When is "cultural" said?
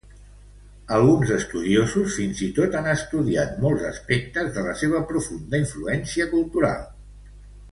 6.33-6.83